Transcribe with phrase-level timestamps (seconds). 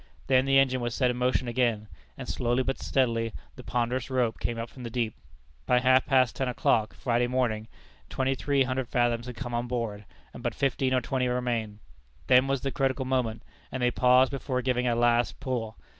[0.25, 4.39] Then the engine was set in motion again, and slowly but steadily the ponderous rope
[4.39, 5.13] came up from the deep.
[5.67, 7.67] By half past ten o'clock, Friday morning,
[8.09, 11.81] twenty three hundred fathoms had come on board, and but fifteen or twenty remained.
[12.25, 15.77] Then was the critical moment, and they paused before giving a last pull.